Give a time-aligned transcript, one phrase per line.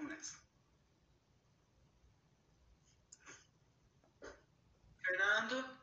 [0.00, 0.40] Vamos nessa.
[5.02, 5.78] Fernando.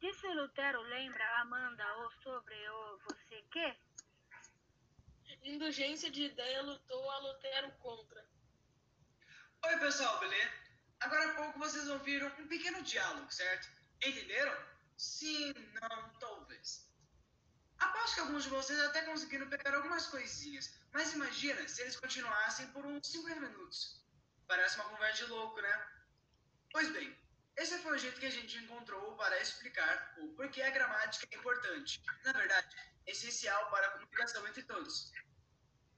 [0.00, 3.76] Disse Lutero lembra Amanda ou sobre o você que?
[5.44, 8.24] Indulgência de ideia lutou a Lutero contra.
[9.66, 10.52] Oi, pessoal, beleza?
[11.00, 13.68] Agora há pouco vocês ouviram um pequeno diálogo, certo?
[14.02, 14.56] Entenderam?
[14.96, 16.88] Sim, não, talvez.
[17.78, 22.66] Aposto que alguns de vocês até conseguiram pegar algumas coisinhas, mas imagina se eles continuassem
[22.68, 24.04] por uns 50 minutos.
[24.46, 25.88] Parece uma conversa de louco, né?
[26.72, 27.16] Pois bem,
[27.56, 31.38] esse foi o jeito que a gente encontrou para explicar o porquê a gramática é
[31.38, 32.02] importante.
[32.24, 35.12] Na verdade, é essencial para a comunicação entre todos.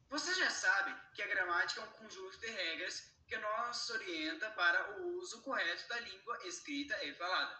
[0.09, 4.99] Vocês já sabem que a gramática é um conjunto de regras que nos orienta para
[4.99, 7.60] o uso correto da língua escrita e falada.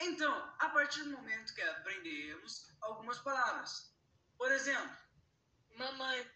[0.00, 3.94] Então, a partir do momento que aprendemos algumas palavras,
[4.36, 4.96] por exemplo,
[5.76, 6.30] Mamãe,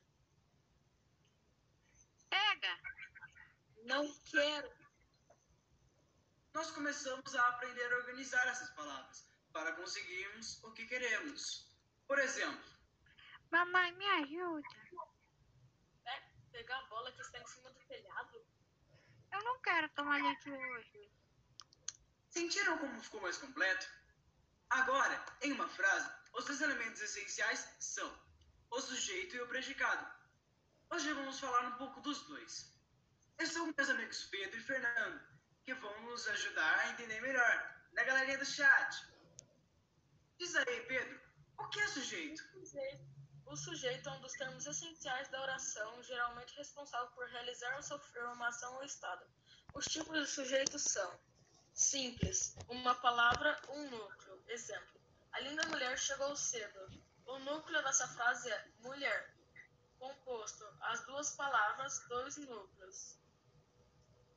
[2.29, 2.79] Pega!
[3.85, 4.71] não quero.
[6.55, 11.69] nós começamos a aprender a organizar essas palavras para conseguirmos o que queremos.
[12.07, 12.65] Por exemplo,
[13.51, 14.69] Mamãe, me ajuda.
[16.05, 18.45] Pe- Pegar a bola que está em cima do telhado.
[19.33, 21.11] Eu não quero tomar leite hoje.
[22.31, 23.87] Sentiram como ficou mais completo?
[24.71, 28.11] Agora, em uma frase, os dois elementos essenciais são
[28.71, 30.07] o sujeito e o predicado.
[30.91, 32.73] Hoje vamos falar um pouco dos dois.
[33.39, 35.21] Eu sou meus amigos Pedro e Fernando,
[35.65, 39.07] que vão nos ajudar a entender melhor, na galeria do chat.
[40.39, 41.21] Diz aí, Pedro,
[41.59, 41.89] o que é?
[41.89, 42.43] Sujeito.
[43.47, 48.25] O sujeito é um dos termos essenciais da oração, geralmente responsável por realizar ou sofrer
[48.27, 49.27] uma ação ou estado.
[49.75, 51.19] Os tipos de sujeitos são
[51.73, 54.43] simples, uma palavra, um núcleo.
[54.49, 55.01] Exemplo:
[55.33, 57.03] A linda mulher chegou cedo.
[57.27, 59.35] O núcleo dessa frase é mulher,
[59.99, 63.19] composto as duas palavras, dois núcleos.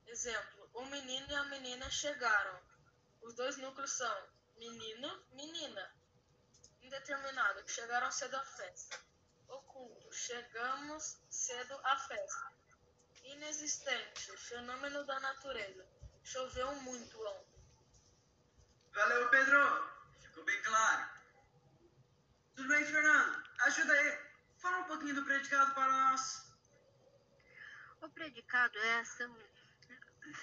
[0.07, 2.61] Exemplo: O menino e a menina chegaram.
[3.21, 4.27] Os dois núcleos são
[4.57, 5.93] menino, menina
[6.83, 8.99] indeterminado, chegaram cedo à festa.
[9.47, 12.53] Oculto, chegamos cedo à festa.
[13.23, 15.87] Inexistente, fenômeno da natureza.
[16.23, 17.63] Choveu muito ontem.
[18.93, 19.93] Valeu, Pedro!
[20.21, 21.09] Ficou bem claro.
[22.55, 23.43] Tudo bem, Fernando?
[23.61, 24.19] Ajuda aí.
[24.57, 26.55] Fala um pouquinho do predicado para nós.
[28.01, 29.37] O predicado é a ação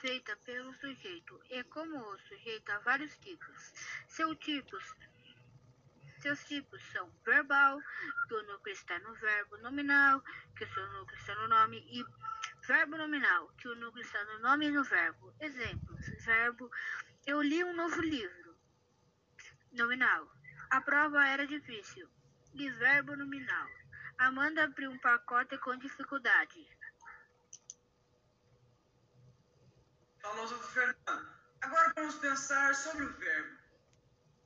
[0.00, 1.40] feita pelo sujeito.
[1.50, 3.72] E como o sujeito há vários tipos.
[4.08, 4.84] Seus tipos,
[6.20, 7.80] seus tipos são verbal,
[8.28, 10.22] que o núcleo está no verbo nominal,
[10.56, 12.04] que o seu núcleo está no nome, e
[12.70, 15.34] verbo nominal, que o núcleo está no nome e no verbo.
[15.40, 16.70] Exemplos: verbo
[17.26, 18.56] eu li um novo livro.
[19.72, 20.30] Nominal.
[20.70, 22.08] A prova era difícil.
[22.54, 23.68] E verbo nominal.
[24.18, 26.60] Amanda abriu um pacote com dificuldade.
[30.22, 31.28] Famoso Fernando.
[31.62, 33.58] Agora vamos pensar sobre o verbo.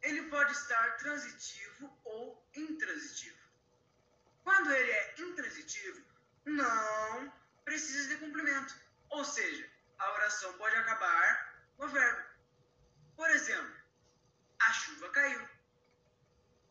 [0.01, 3.43] Ele pode estar transitivo ou intransitivo.
[4.43, 6.03] Quando ele é intransitivo,
[6.47, 8.75] não precisa de complemento.
[9.11, 12.29] Ou seja, a oração pode acabar no verbo.
[13.17, 13.75] Por exemplo,
[14.61, 15.49] a chuva caiu.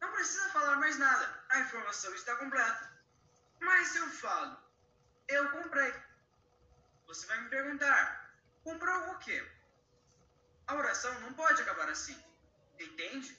[0.02, 2.92] Não precisa falar mais nada, a informação está completa.
[3.60, 4.58] Mas se eu falo,
[5.28, 5.94] eu comprei.
[7.08, 9.50] Você vai me perguntar, comprou o quê?
[10.68, 12.22] A oração não pode acabar assim.
[12.80, 13.38] Entende?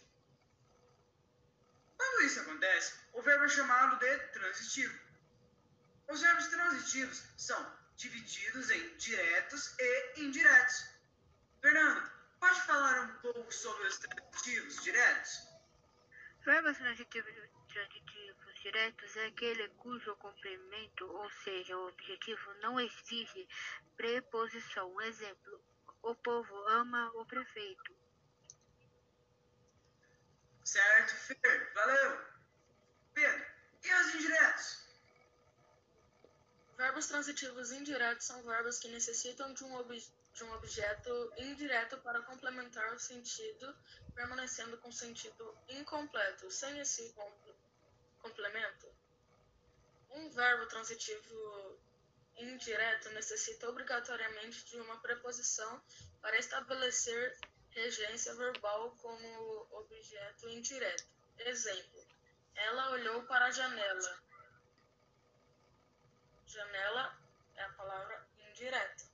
[1.97, 5.03] Quando isso acontece, o verbo é chamado de transitivo.
[6.09, 10.87] Os verbos transitivos são divididos em diretos e indiretos.
[11.60, 15.48] Fernando, pode falar um pouco sobre os transitivos diretos?
[16.44, 17.32] Verbos transitivos,
[17.72, 23.48] transitivos diretos é aquele cujo complemento, ou seja, o objetivo, não exige
[23.97, 25.00] preposição.
[25.00, 25.65] Exemplo:
[26.03, 27.97] o povo ama o prefeito.
[30.65, 32.26] Certo, Fer, valeu.
[33.15, 33.47] Pedro,
[33.82, 34.84] e os indiretos?
[36.84, 42.21] Verbos transitivos indiretos são verbos que necessitam de um, ob- de um objeto indireto para
[42.21, 43.75] complementar o sentido,
[44.15, 46.51] permanecendo com sentido incompleto.
[46.51, 47.54] Sem esse compl-
[48.21, 48.86] complemento,
[50.10, 51.81] um verbo transitivo
[52.36, 55.83] indireto necessita obrigatoriamente de uma preposição
[56.21, 57.34] para estabelecer
[57.71, 61.09] regência verbal como objeto indireto.
[61.39, 62.07] Exemplo:
[62.54, 64.23] Ela olhou para a janela.
[66.54, 67.18] Janela
[67.56, 69.04] é a palavra indireta.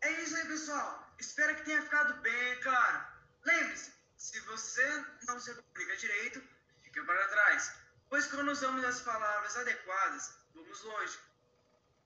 [0.00, 1.12] É isso aí, pessoal.
[1.18, 3.04] Espero que tenha ficado bem claro.
[3.44, 6.40] Lembre-se, se você não se comunica direito,
[6.82, 7.80] fica para trás.
[8.08, 11.18] Pois quando usamos as palavras adequadas, vamos longe.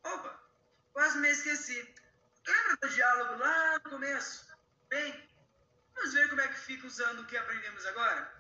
[0.05, 0.41] Opa,
[0.95, 1.95] quase me esqueci.
[2.47, 4.47] Lembra do diálogo lá no começo?
[4.89, 5.29] Bem,
[5.95, 8.33] vamos ver como é que fica usando o que aprendemos agora?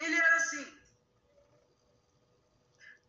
[0.00, 0.79] Ele era assim.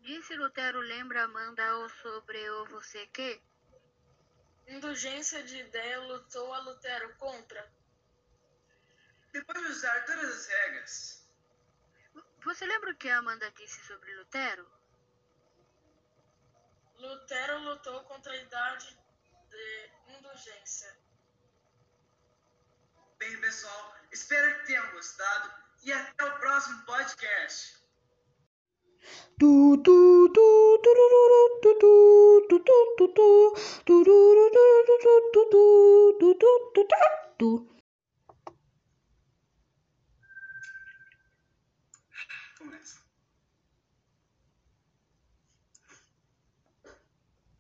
[0.02, 3.42] Disse Lutero lembra Amanda ou sobre o você que?
[4.68, 7.72] Indulgência de ideia lutou a Lutero contra.
[9.32, 11.22] Depois de usar todas as regras,
[12.44, 14.68] Você lembra o que a Amanda disse sobre Lutero?
[16.96, 18.98] Lutero lutou contra a idade
[19.50, 20.98] de indulgência.
[23.20, 25.54] bem pessoal, espero que tenham gostado
[25.84, 27.81] e até o próximo podcast.
[42.58, 43.02] Começa.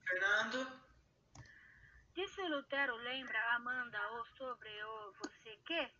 [0.05, 0.81] Fernando.
[2.13, 5.91] Disse Lutero lembra Amanda ou sobre o você que?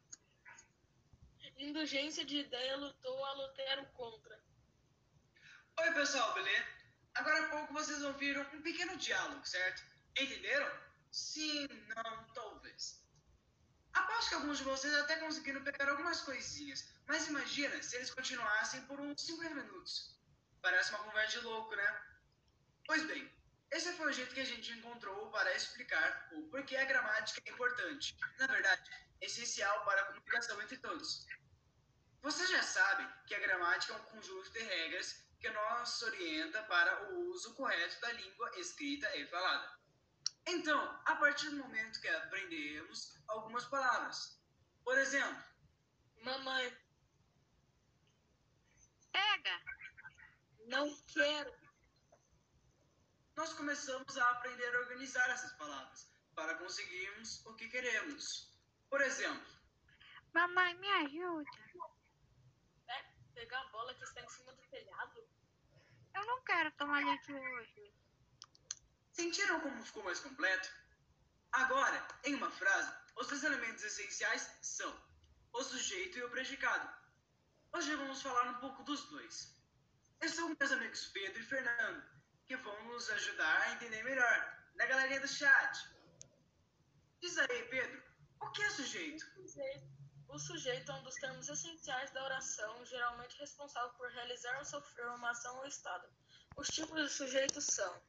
[1.58, 4.50] Indulgência de ideia lutou a Lutero contra.
[5.79, 6.65] Oi pessoal, beleza?
[7.15, 9.83] Agora há pouco vocês ouviram um pequeno diálogo, certo?
[10.18, 10.69] Entenderam?
[11.12, 13.01] Sim, não, talvez.
[13.94, 18.81] Aposto que alguns de vocês até conseguiram pegar algumas coisinhas, mas imagina se eles continuassem
[18.81, 20.19] por uns 50 minutos.
[20.62, 22.01] Parece uma conversa de louco, né?
[22.85, 23.29] Pois bem,
[23.71, 27.51] esse foi o jeito que a gente encontrou para explicar o porquê a gramática é
[27.51, 28.18] importante.
[28.38, 28.89] Na verdade,
[29.21, 31.25] é essencial para a comunicação entre todos.
[32.21, 37.12] Vocês já sabem que a gramática é um conjunto de regras que nos orienta para
[37.12, 39.80] o uso correto da língua escrita e falada.
[40.46, 44.40] Então, a partir do momento que aprendemos algumas palavras,
[44.84, 45.44] por exemplo,
[46.24, 46.78] Mamãe,
[49.12, 49.62] Pega!
[50.68, 51.54] não quero.
[53.36, 58.52] nós começamos a aprender a organizar essas palavras para conseguirmos o que queremos.
[58.90, 59.62] Por exemplo,
[60.34, 61.50] Mamãe, me ajuda.
[62.88, 63.04] É,
[63.34, 65.31] pegar a bola que está em cima do telhado.
[66.13, 67.94] Eu não quero tomar leite hoje.
[69.12, 70.69] Sentiram como ficou mais completo?
[71.52, 74.94] Agora, em uma frase, os dois elementos essenciais são
[75.54, 76.90] o sujeito e o predicado.
[77.74, 79.56] Hoje vamos falar um pouco dos dois.
[80.22, 82.04] Eu sou meus amigos Pedro e Fernando,
[82.46, 85.90] que vão nos ajudar a entender melhor, da galerinha do chat.
[87.22, 88.02] Diz aí, Pedro,
[88.40, 89.25] o que é sujeito?
[89.36, 90.00] Sujeito.
[90.31, 95.06] O sujeito é um dos termos essenciais da oração, geralmente responsável por realizar ou sofrer
[95.07, 96.07] uma ação ou estado.
[96.56, 98.01] Os tipos de sujeitos são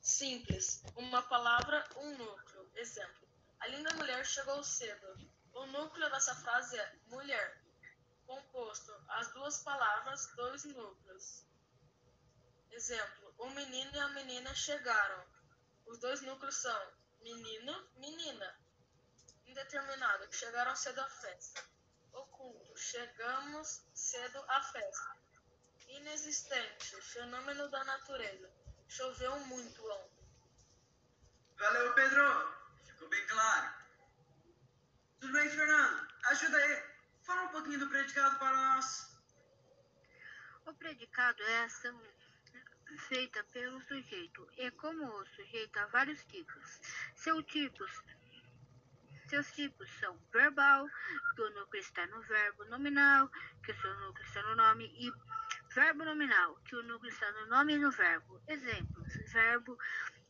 [0.00, 2.70] simples, uma palavra, um núcleo.
[2.76, 3.28] Exemplo:
[3.60, 5.30] A linda mulher chegou cedo.
[5.52, 7.62] O núcleo dessa frase é mulher,
[8.26, 11.44] composto as duas palavras, dois núcleos.
[12.70, 15.26] Exemplo: O menino e a menina chegaram.
[15.84, 18.65] Os dois núcleos são menino, menina
[19.46, 21.64] indeterminado, que chegaram cedo à festa.
[22.12, 25.16] Oculto, chegamos cedo à festa.
[25.88, 28.50] Inexistente, fenômeno da natureza.
[28.88, 30.26] Choveu muito ontem.
[31.58, 32.56] Valeu, Pedro!
[32.84, 33.74] Ficou bem claro.
[35.20, 36.08] Tudo bem, Fernando?
[36.24, 36.96] Ajuda aí.
[37.22, 39.16] Fala um pouquinho do predicado para nós.
[40.66, 42.00] O predicado é a ação
[43.08, 44.48] feita pelo sujeito.
[44.56, 46.80] E como o sujeito há vários tipos.
[47.14, 47.90] Seus tipos,
[49.28, 50.88] seus tipos são verbal,
[51.34, 53.28] que o núcleo está no verbo nominal,
[53.64, 55.12] que o seu núcleo está no nome, e
[55.74, 58.40] verbo nominal, que o núcleo está no nome e no verbo.
[58.48, 59.78] Exemplos: verbo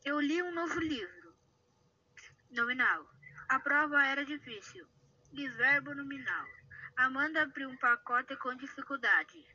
[0.05, 1.35] eu li um novo livro.
[2.51, 3.09] Nominal.
[3.49, 4.87] A prova era difícil.
[5.33, 6.47] E verbo nominal.
[6.95, 9.45] Amanda abriu um pacote com dificuldade.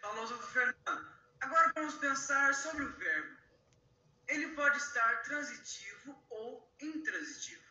[0.00, 1.18] Falou sobre o Fernando.
[1.40, 3.37] Agora vamos pensar sobre o verbo.
[4.28, 7.62] Ele pode estar transitivo ou intransitivo.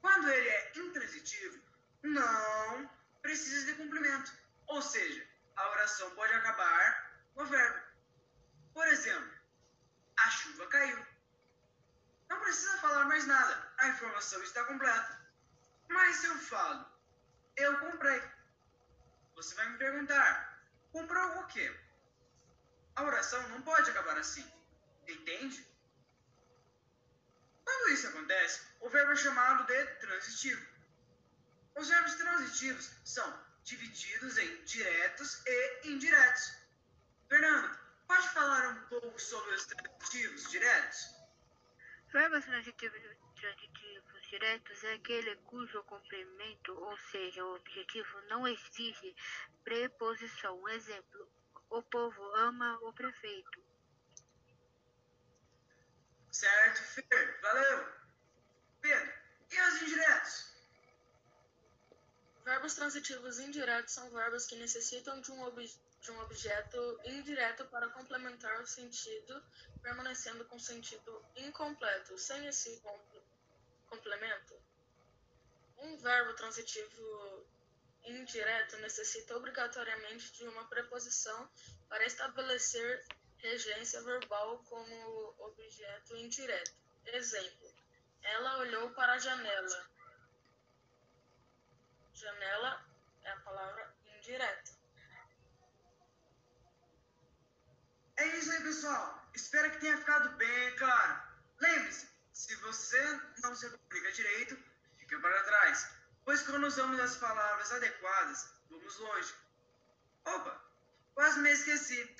[0.00, 1.62] Quando ele é intransitivo,
[2.02, 2.90] não
[3.20, 4.32] precisa de complemento.
[4.66, 5.26] Ou seja,
[5.56, 7.80] a oração pode acabar no verbo.
[8.72, 9.32] Por exemplo,
[10.18, 11.06] a chuva caiu.
[12.28, 15.20] Não precisa falar mais nada, a informação está completa.
[15.88, 16.86] Mas se eu falo,
[17.56, 18.22] eu comprei.
[19.34, 20.62] Você vai me perguntar,
[20.92, 21.74] comprou o quê?
[22.96, 24.59] A oração não pode acabar assim.
[25.10, 25.66] Entende?
[27.64, 30.66] Quando isso acontece, o verbo é chamado de transitivo.
[31.76, 36.56] Os verbos transitivos são divididos em diretos e indiretos.
[37.28, 41.20] Fernando, pode falar um pouco sobre os transitivos diretos?
[42.12, 49.14] Verbos transitivos entre adjetivos diretos é aquele cujo complemento, ou seja, o objetivo, não exige
[49.62, 50.68] preposição.
[50.68, 51.28] Exemplo:
[51.70, 53.69] o povo ama o prefeito.
[56.30, 57.92] Certo, Fer, valeu.
[58.80, 59.12] Pedro,
[59.50, 60.50] e os indiretos?
[62.44, 65.64] Verbos transitivos indiretos são verbos que necessitam de um, ob
[66.00, 69.42] de um objeto indireto para complementar o sentido,
[69.82, 72.16] permanecendo com sentido incompleto.
[72.16, 73.20] Sem esse compl
[73.88, 74.54] complemento,
[75.78, 77.46] um verbo transitivo
[78.04, 81.50] indireto necessita obrigatoriamente de uma preposição
[81.88, 83.04] para estabelecer
[83.42, 86.72] regência verbal como objeto indireto.
[87.06, 87.74] Exemplo:
[88.22, 89.90] ela olhou para a janela.
[92.14, 92.84] Janela
[93.24, 94.72] é a palavra indireta.
[98.16, 99.30] É isso aí, pessoal.
[99.34, 101.22] Espero que tenha ficado bem claro.
[101.58, 104.58] Lembre-se, se você não se comunica direito,
[104.98, 105.90] fica para trás.
[106.24, 109.34] Pois quando usamos as palavras adequadas, vamos longe.
[110.26, 110.62] Opa,
[111.14, 112.16] quase me esqueci.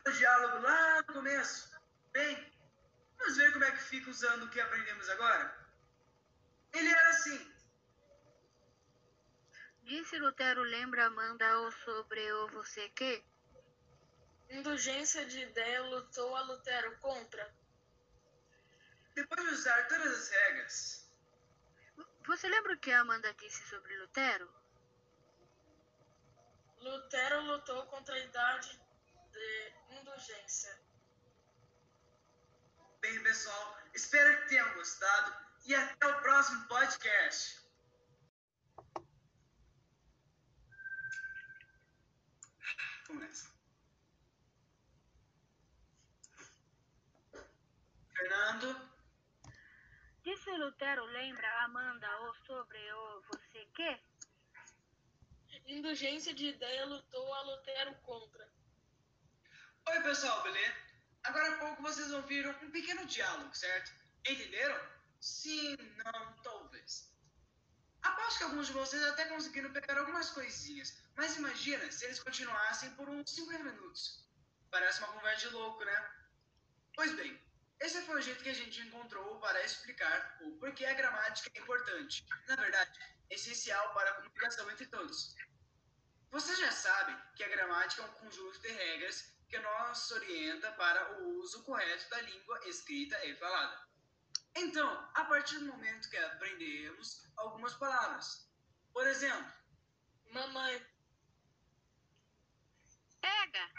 [0.00, 1.70] Do diálogo lá no começo?
[2.12, 2.52] Bem,
[3.18, 5.54] vamos ver como é que fica usando o que aprendemos agora?
[6.72, 7.52] Ele era assim.
[9.82, 13.22] Disse Lutero, lembra Amanda ou sobre o você que?
[14.48, 17.54] Indulgência de ideia lutou a Lutero contra.
[19.14, 21.12] Depois de usar todas as regras,
[22.26, 24.50] Você lembra o que a Amanda disse sobre Lutero?
[26.78, 28.81] Lutero lutou contra a idade
[29.32, 30.78] de indulgência.
[33.00, 35.34] Bem, pessoal, espero que tenham gostado
[35.66, 37.60] e até o próximo podcast.
[43.10, 43.52] Nessa.
[48.14, 48.92] Fernando,
[50.24, 54.00] Disse Lutero, lembra Amanda ou sobre o você que?
[55.66, 58.48] Indulgência de ideia lutou a Lutero contra.
[59.88, 60.74] Oi pessoal, beleza?
[61.24, 63.92] Agora há pouco vocês ouviram um pequeno diálogo, certo?
[64.26, 64.78] Entenderam?
[65.20, 67.12] Sim, não, talvez.
[68.02, 72.90] Aposto que alguns de vocês até conseguiram pegar algumas coisinhas, mas imagina se eles continuassem
[72.90, 74.28] por uns 50 minutos.
[74.70, 76.10] Parece uma conversa de louco, né?
[76.94, 77.40] Pois bem,
[77.80, 81.60] esse foi o jeito que a gente encontrou para explicar o porquê a gramática é
[81.60, 82.24] importante.
[82.46, 82.98] Na verdade,
[83.30, 85.34] é essencial para a comunicação entre todos.
[86.30, 91.20] Vocês já sabem que a gramática é um conjunto de regras que nos orienta para
[91.20, 93.86] o uso correto da língua escrita e falada.
[94.54, 98.48] Então, a partir do momento que aprendemos algumas palavras,
[98.94, 99.52] por exemplo,
[100.30, 100.86] Mamãe,
[103.20, 103.70] Pega!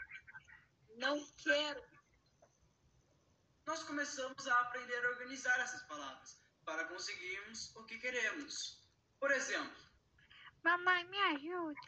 [0.98, 1.84] não quero.
[3.66, 8.80] nós começamos a aprender a organizar essas palavras para conseguirmos o que queremos.
[9.20, 9.82] Por exemplo,
[10.64, 11.80] Mamãe, me ajuda.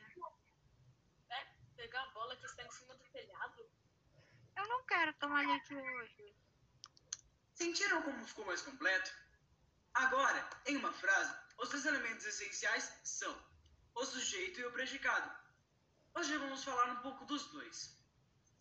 [1.29, 3.74] É, pegar a bola que está em cima do telhado.
[4.55, 6.35] Eu não quero tomar leite hoje.
[7.53, 9.11] sentiram como ficou mais completo?
[9.93, 13.35] Agora, em uma frase, os dois elementos essenciais são
[13.95, 15.31] o sujeito e o predicado.
[16.13, 17.97] Hoje vamos falar um pouco dos dois.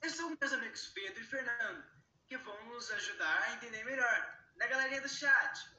[0.03, 1.85] Eu sou com meus amigos Pedro e Fernando,
[2.27, 5.71] que vão nos ajudar a entender melhor, na galeria do chat.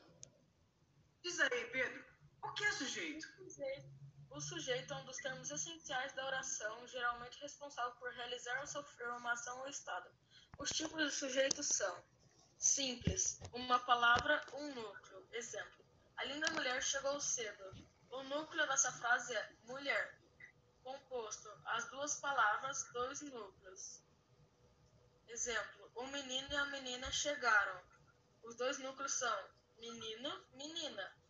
[1.24, 2.04] Diz aí, Pedro,
[2.42, 3.28] o que é sujeito?
[3.38, 4.05] Sujeito.
[4.36, 9.08] O sujeito é um dos termos essenciais da oração, geralmente responsável por realizar ou sofrer
[9.12, 10.12] uma ação ou estado.
[10.60, 12.04] Os tipos de sujeitos são
[12.58, 15.26] simples, uma palavra, um núcleo.
[15.32, 15.86] Exemplo:
[16.18, 17.88] A linda mulher chegou cedo.
[18.10, 20.20] O núcleo dessa frase é mulher,
[20.84, 24.04] composto as duas palavras, dois núcleos.
[25.30, 27.82] Exemplo: O menino e a menina chegaram.
[28.44, 31.25] Os dois núcleos são menino, menina.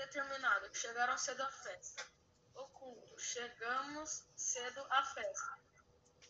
[0.00, 2.06] Indeterminado, chegaram cedo à festa.
[2.54, 5.58] Oculto, chegamos cedo à festa.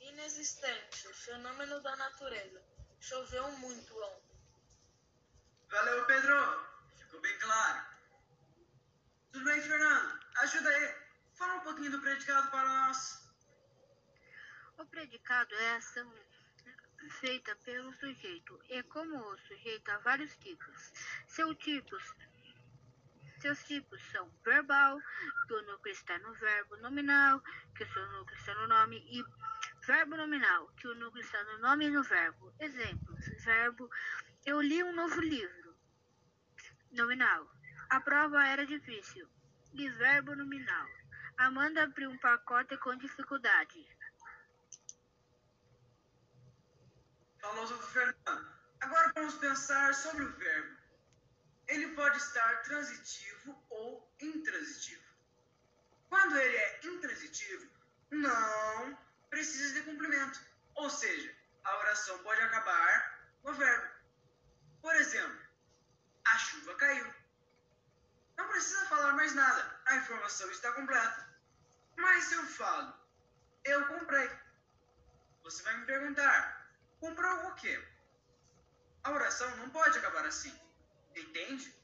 [0.00, 2.60] Inexistente, fenômeno da natureza.
[2.98, 4.40] Choveu muito ontem.
[5.68, 6.66] Valeu, Pedro!
[6.96, 7.86] Ficou bem claro.
[9.30, 10.20] Tudo bem, Fernando?
[10.38, 10.94] Ajuda aí.
[11.34, 13.24] Fala um pouquinho do predicado para nós.
[14.78, 16.12] O predicado é a ação
[17.20, 18.60] feita pelo sujeito.
[18.68, 20.92] E como o sujeito há vários tipos.
[21.28, 22.02] Seus tipos,
[23.40, 24.98] seus tipos são verbal,
[25.46, 27.42] que o núcleo está no verbo nominal,
[27.76, 29.24] que o seu núcleo está no nome, e
[29.86, 32.54] verbo nominal, que o núcleo está no nome e no verbo.
[32.60, 33.90] Exemplos: verbo
[34.46, 35.76] eu li um novo livro.
[36.92, 37.46] Nominal.
[37.90, 39.28] A prova era difícil.
[39.74, 40.88] E verbo nominal.
[41.36, 43.86] Amanda abriu um pacote com dificuldade.
[47.40, 48.60] Falou Fernando.
[48.80, 50.79] Agora vamos pensar sobre o verbo.
[51.70, 55.04] Ele pode estar transitivo ou intransitivo.
[56.08, 57.70] Quando ele é intransitivo,
[58.10, 58.98] não
[59.30, 60.40] precisa de complemento.
[60.74, 63.88] Ou seja, a oração pode acabar no verbo.
[64.82, 65.40] Por exemplo,
[66.26, 67.14] a chuva caiu.
[68.36, 71.28] Não precisa falar mais nada, a informação está completa.
[71.96, 72.94] Mas se eu falo,
[73.64, 74.28] eu comprei,
[75.44, 77.80] você vai me perguntar, comprou o quê?
[79.04, 80.58] A oração não pode acabar assim,
[81.20, 81.74] entende?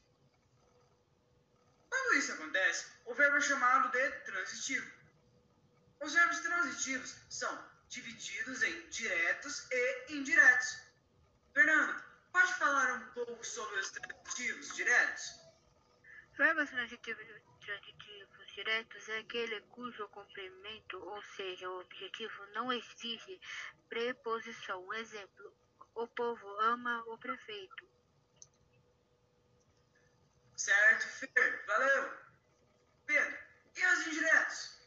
[1.89, 4.91] Quando isso acontece, o verbo é chamado de transitivo.
[6.01, 10.81] Os verbos transitivos são divididos em diretos e indiretos.
[11.53, 15.47] Fernando, pode falar um pouco sobre os transitivos diretos?
[16.37, 17.25] Verbos transitivos,
[17.65, 23.39] transitivos diretos é aquele cujo complemento, ou seja, o objetivo, não exige
[23.89, 24.93] preposição.
[24.93, 25.53] Exemplo:
[25.95, 27.96] o povo ama o prefeito.
[30.57, 32.17] Certo, Fer, valeu.
[33.05, 33.37] Pedro,
[33.75, 34.77] e os indiretos?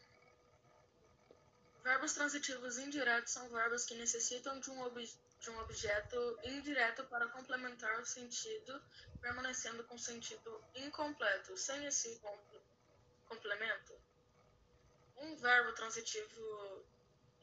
[1.81, 5.01] Verbos transitivos indiretos são verbos que necessitam de um, ob
[5.39, 8.83] de um objeto indireto para complementar o sentido,
[9.19, 11.57] permanecendo com sentido incompleto.
[11.57, 12.61] Sem esse compl
[13.27, 13.93] complemento,
[15.17, 16.85] um verbo transitivo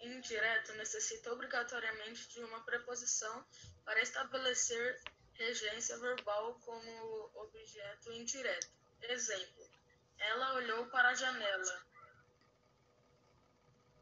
[0.01, 3.45] indireto necessita obrigatoriamente de uma preposição
[3.87, 5.01] para estabelecer
[5.39, 8.69] regência verbal como objeto indireto.
[9.01, 9.71] Exemplo:
[10.19, 11.87] Ela olhou para a janela.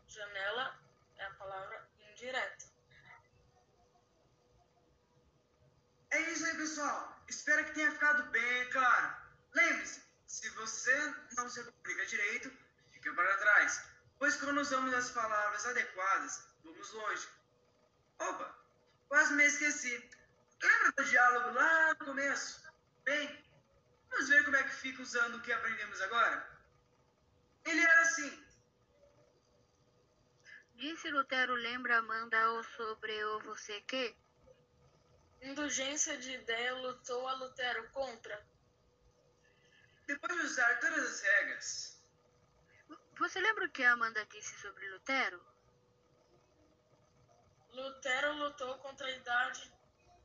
[0.08, 0.80] Janela
[1.18, 2.64] é a palavra indireta.
[6.10, 7.22] É isso aí, pessoal.
[7.28, 9.16] Espero que tenha ficado bem claro.
[9.54, 12.50] Lembre-se, se você não se comunica direito,
[12.92, 13.84] fica para trás.
[14.18, 17.28] Pois quando usamos as palavras adequadas, vamos longe.
[18.18, 18.56] Opa,
[19.08, 20.15] quase me esqueci.
[20.62, 22.62] Lembra do diálogo lá no começo?
[23.04, 23.44] Bem,
[24.10, 26.56] vamos ver como é que fica usando o que aprendemos agora?
[27.64, 28.46] Ele era assim.
[30.74, 34.14] Disse Lutero lembra Amanda ou sobre o você que?
[35.42, 38.46] Indulgência de ideia lutou a Lutero contra.
[40.06, 42.02] Depois de usar todas as regras,
[43.18, 45.42] Você lembra o que a Amanda disse sobre Lutero?
[47.72, 49.72] Lutero lutou contra a idade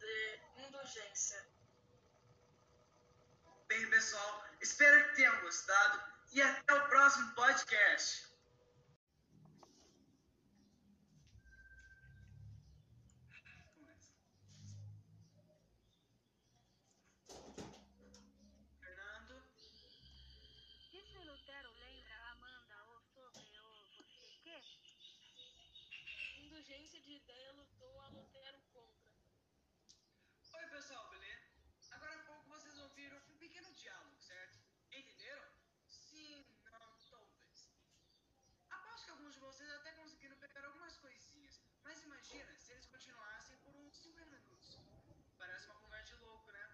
[0.01, 1.45] de indulgência.
[3.67, 8.27] bem, pessoal, espero que tenham gostado e até o próximo podcast.
[18.79, 19.43] Fernando,
[20.91, 26.41] Disse Lutero lembra Amanda ou sobre o você que?
[26.41, 29.00] Indulgência de ideia lutou a Lutero contra.
[30.71, 31.47] Pessoal, beleza?
[31.91, 34.57] Agora há pouco vocês ouviram um pequeno diálogo, certo?
[34.91, 35.43] Entenderam?
[35.87, 37.69] Sim, não, talvez.
[38.69, 43.57] Aposto que alguns de vocês até conseguiram pegar algumas coisinhas, mas imagina se eles continuassem
[43.57, 44.79] por uns 50 minutos.
[45.37, 46.65] Parece uma conversa de louco, né?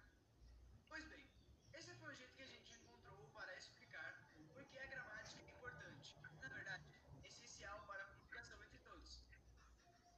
[0.88, 1.28] Pois bem,
[1.74, 4.14] esse foi o jeito que a gente encontrou para explicar
[4.54, 6.16] por que a gramática é importante.
[6.40, 6.86] Na verdade,
[7.24, 9.24] é essencial para a comunicação entre todos.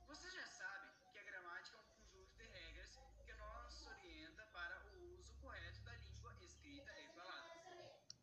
[0.08, 4.86] Vocês já sabem que a gramática é um conjunto de regras que nos orienta para
[4.96, 7.50] o uso correto da língua escrita e falada.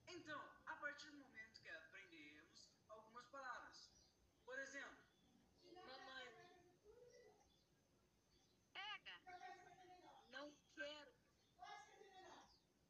[0.08, 3.90] Então, a partir do momento que aprendemos algumas palavras,
[4.44, 4.98] por exemplo,
[5.72, 6.26] Mamãe,
[8.72, 9.16] Pega!
[10.30, 11.12] não quero.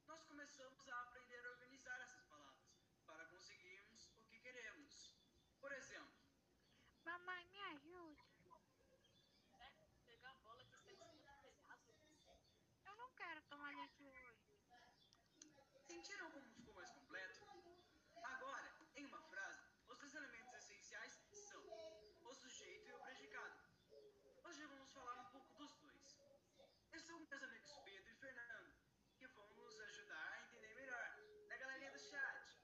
[0.07, 2.66] nós começamos a aprender a organizar essas palavras
[3.07, 5.14] para conseguirmos o que queremos.
[5.61, 6.14] Por exemplo,
[7.05, 8.24] Mamãe, me ajude.
[9.61, 9.70] É,
[10.07, 11.94] pegar a bola que está em cima do telhado.
[12.85, 14.46] Eu não quero tomar leite hoje.
[15.87, 17.46] Sentiram como ficou mais completo?
[18.22, 21.62] Agora, em uma frase, os dois elementos essenciais são
[22.24, 23.57] o sujeito e o predicado.
[24.44, 26.18] Hoje vamos falar um pouco dos dois.
[26.92, 28.74] Eu sou com meus amigos Pedro e Fernando,
[29.18, 32.59] que vão nos ajudar a entender melhor, da galerinha do chat.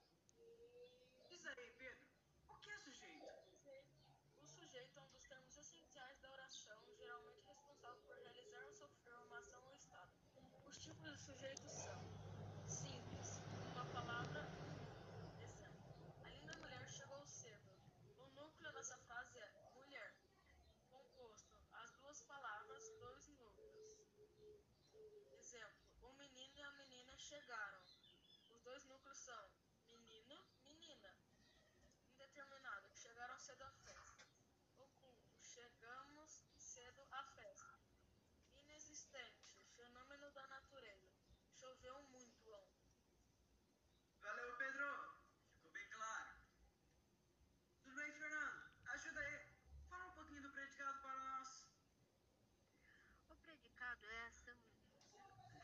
[1.29, 2.07] Diz aí, Pedro,
[2.49, 3.27] o que é sujeito?
[4.41, 9.13] O sujeito é um dos termos essenciais da oração, geralmente responsável por realizar ou sofrer
[9.17, 10.11] uma ação ou estado.
[10.65, 12.01] Os tipos de sujeitos são
[12.65, 13.39] simples,
[13.71, 14.41] uma palavra,
[15.39, 15.93] exemplo.
[16.25, 17.69] A linda mulher chegou cedo.
[18.17, 20.15] O núcleo dessa frase é mulher.
[20.89, 23.99] Composto, as duas palavras, dois núcleos.
[25.33, 27.83] Exemplo, o menino e a menina chegaram.
[28.49, 29.51] Os dois núcleos são
[29.85, 31.13] menino, menina
[32.07, 32.92] indeterminado,
[35.53, 37.79] Chegamos cedo à festa.
[38.55, 41.07] Inexistente, fenômeno da natureza.
[41.53, 42.89] Choveu muito ontem.
[44.19, 44.87] Valeu, Pedro.
[45.53, 46.31] Ficou bem claro.
[47.83, 48.71] Tudo bem, Fernando?
[48.95, 49.45] Ajuda aí.
[49.91, 51.67] Fala um pouquinho do predicado para nós.
[53.29, 54.57] O predicado é a ação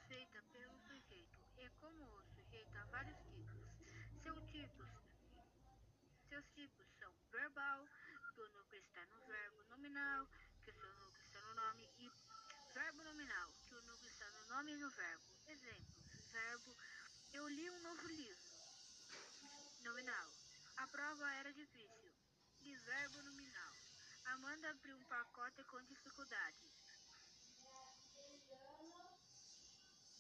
[0.08, 1.40] feita pelo sujeito.
[1.58, 3.58] E como o sujeito há vários tipos.
[4.22, 4.90] Seus tipos,
[6.28, 7.88] seus tipos são verbal,
[8.70, 9.39] que está no verbo
[9.80, 10.28] nominal,
[10.62, 12.12] que o seu núcleo está no nome, e
[12.74, 15.24] verbo nominal, que o núcleo está no nome e no verbo.
[15.48, 16.76] Exemplos: verbo
[17.32, 18.44] eu li um novo livro.
[19.84, 20.28] Nominal.
[20.78, 22.12] A prova era difícil.
[22.60, 23.74] E verbo nominal.
[24.26, 26.72] Amanda abriu um pacote com dificuldades.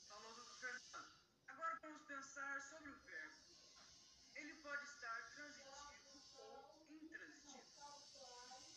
[0.07, 1.19] Falou do Fernando.
[1.47, 3.55] Agora vamos pensar sobre o verbo.
[4.35, 7.59] Ele pode estar transitivo ou intransitivo.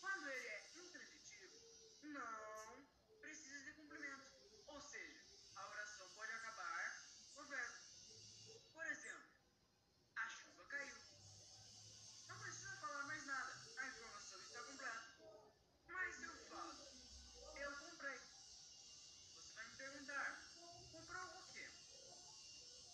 [0.01, 1.59] Quando ele é intransitivo,
[2.03, 2.85] não
[3.21, 4.31] precisa de complemento.
[4.67, 5.23] Ou seja,
[5.55, 7.77] a oração pode acabar no verbo.
[8.73, 9.29] Por exemplo,
[10.17, 10.97] a chuva caiu.
[12.27, 15.07] Não precisa falar mais nada, a informação está completa.
[15.87, 16.73] Mas se eu falo,
[17.55, 18.19] eu comprei.
[19.35, 20.41] Você vai me perguntar,
[20.91, 21.71] comprou o quê?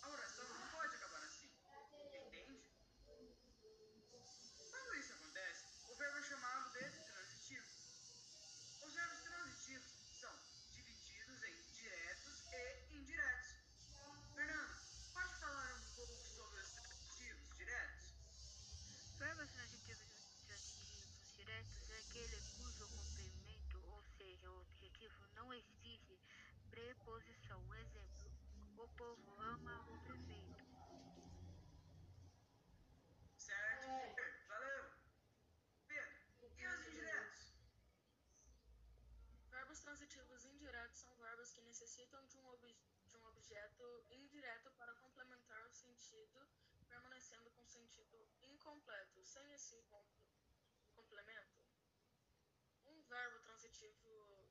[0.02, 1.50] A oração não pode acabar assim.
[2.26, 2.62] Entende?
[4.70, 7.66] Quando isso acontece, o verbo é chamado de transitivo.
[8.82, 10.32] Os verbos transitivos são
[10.72, 13.54] divididos em diretos e indiretos.
[14.34, 14.74] Fernando,
[15.12, 18.14] pode falar um pouco sobre os transitivos diretos?
[19.18, 26.18] Verbos transitivos e transitivos diretos é aquele cujo complemento, ou seja, o objetivo, não exige
[26.70, 27.74] preposição.
[27.74, 28.30] Exemplo:
[28.78, 30.64] o povo ama o prefeito.
[33.36, 33.88] Certo,
[34.48, 34.90] valeu.
[35.86, 37.52] Pedro, e os indiretos?
[39.50, 41.60] Verbos transitivos indiretos são verbos que
[42.00, 42.76] necessitam de um, ob
[43.08, 46.48] de um objeto indireto para complementar o sentido,
[46.88, 49.22] permanecendo com sentido incompleto.
[49.24, 49.84] Sem esse
[50.94, 51.58] complemento,
[52.86, 54.48] um verbo transitivo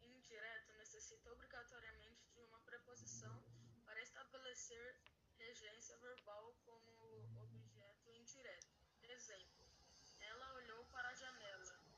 [0.00, 3.44] indireto necessita obrigatoriamente de uma preposição
[3.84, 5.00] para estabelecer
[5.38, 8.66] regência verbal como objeto indireto.
[9.02, 9.64] Exemplo:
[10.18, 11.14] Ela olhou para a.
[11.14, 11.90] Janela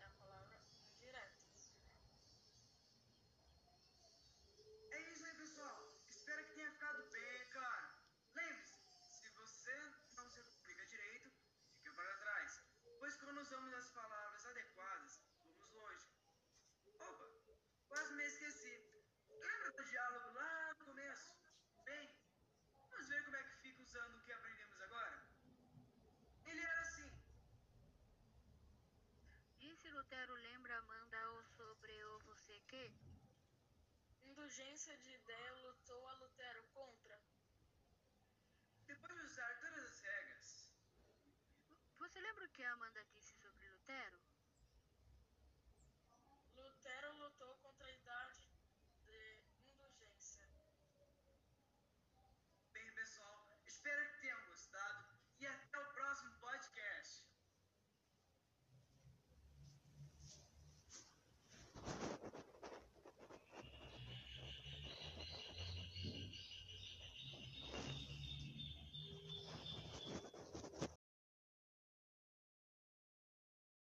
[0.00, 1.38] é a palavra indireta.
[4.90, 5.94] É isso aí, pessoal.
[6.08, 7.88] Espero que tenha ficado bem claro.
[8.34, 11.30] Lembre-se, se você não se comunica direito,
[11.76, 12.60] fica para trás.
[12.98, 16.06] Pois quando usamos as palavras adequadas, vamos longe.
[17.00, 17.28] Opa,
[17.88, 18.74] quase me esqueci.
[19.30, 21.32] Lembra do diálogo lá no começo?
[21.82, 22.10] Bem,
[22.78, 25.22] vamos ver como é que fica usando o que aprendemos agora?
[26.44, 27.10] Ele era assim.
[29.56, 32.92] Disse Lutero lembra Amanda ou sobre o você que?
[34.24, 37.18] Indulgência de ideia lutou a Lutero contra.
[38.84, 39.97] Depois de usar todas as
[42.08, 44.18] Você lembra o que a Amanda disse sobre Lutero?